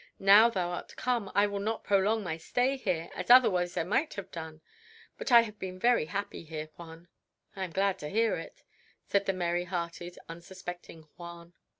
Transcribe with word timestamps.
Now 0.17 0.49
thou 0.49 0.69
art 0.69 0.95
come, 0.95 1.31
I 1.35 1.45
will 1.45 1.59
not 1.59 1.83
prolong 1.83 2.23
my 2.23 2.35
stay 2.35 2.75
here, 2.75 3.11
as 3.13 3.29
otherwise 3.29 3.77
I 3.77 3.83
might 3.83 4.15
have 4.15 4.31
done. 4.31 4.61
But 5.19 5.31
I 5.31 5.41
have 5.41 5.59
been 5.59 5.77
very 5.77 6.05
happy 6.05 6.43
here, 6.43 6.69
Juan." 6.75 7.07
"I 7.55 7.65
am 7.65 7.71
glad 7.71 7.99
to 7.99 8.09
hear 8.09 8.35
it," 8.35 8.63
said 9.05 9.27
the 9.27 9.33
merry 9.33 9.65
hearted, 9.65 10.17
unsuspecting 10.27 11.03
Juan. 11.17 11.53